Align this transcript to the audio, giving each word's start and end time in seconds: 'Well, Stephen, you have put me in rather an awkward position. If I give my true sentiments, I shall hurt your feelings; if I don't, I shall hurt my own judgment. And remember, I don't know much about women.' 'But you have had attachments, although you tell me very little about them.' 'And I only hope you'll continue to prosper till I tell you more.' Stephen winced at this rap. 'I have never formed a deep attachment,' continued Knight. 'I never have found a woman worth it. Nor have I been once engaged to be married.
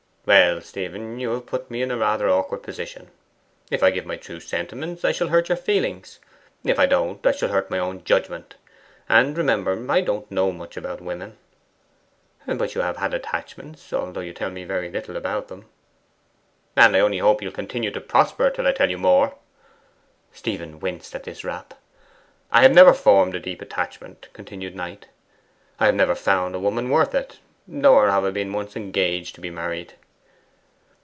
'Well, 0.23 0.61
Stephen, 0.61 1.19
you 1.19 1.31
have 1.31 1.47
put 1.47 1.71
me 1.71 1.81
in 1.81 1.97
rather 1.97 2.27
an 2.27 2.31
awkward 2.31 2.59
position. 2.61 3.09
If 3.71 3.81
I 3.81 3.89
give 3.89 4.05
my 4.05 4.17
true 4.17 4.39
sentiments, 4.39 5.03
I 5.03 5.11
shall 5.13 5.29
hurt 5.29 5.49
your 5.49 5.57
feelings; 5.57 6.19
if 6.63 6.77
I 6.77 6.85
don't, 6.85 7.25
I 7.25 7.31
shall 7.31 7.49
hurt 7.49 7.71
my 7.71 7.79
own 7.79 8.03
judgment. 8.03 8.53
And 9.09 9.35
remember, 9.35 9.91
I 9.91 9.99
don't 10.01 10.29
know 10.29 10.51
much 10.51 10.77
about 10.77 11.01
women.' 11.01 11.37
'But 12.45 12.75
you 12.75 12.81
have 12.81 12.97
had 12.97 13.15
attachments, 13.15 13.91
although 13.91 14.21
you 14.21 14.31
tell 14.31 14.51
me 14.51 14.63
very 14.63 14.89
little 14.91 15.17
about 15.17 15.47
them.' 15.47 15.65
'And 16.75 16.95
I 16.95 16.99
only 16.99 17.17
hope 17.17 17.41
you'll 17.41 17.51
continue 17.51 17.89
to 17.89 17.99
prosper 17.99 18.51
till 18.51 18.67
I 18.67 18.73
tell 18.73 18.91
you 18.91 18.99
more.' 18.99 19.33
Stephen 20.31 20.79
winced 20.79 21.15
at 21.15 21.23
this 21.23 21.43
rap. 21.43 21.73
'I 22.51 22.61
have 22.61 22.73
never 22.75 22.93
formed 22.93 23.33
a 23.33 23.39
deep 23.39 23.59
attachment,' 23.61 24.27
continued 24.33 24.75
Knight. 24.75 25.07
'I 25.79 25.91
never 25.91 26.11
have 26.11 26.19
found 26.19 26.53
a 26.53 26.59
woman 26.59 26.89
worth 26.91 27.15
it. 27.15 27.39
Nor 27.65 28.11
have 28.11 28.23
I 28.23 28.29
been 28.29 28.53
once 28.53 28.75
engaged 28.75 29.33
to 29.35 29.41
be 29.41 29.49
married. 29.49 29.95